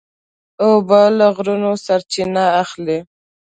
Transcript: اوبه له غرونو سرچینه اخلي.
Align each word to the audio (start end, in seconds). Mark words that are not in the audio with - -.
اوبه 0.65 1.01
له 1.17 1.27
غرونو 1.35 1.71
سرچینه 1.85 2.43
اخلي. 2.61 2.97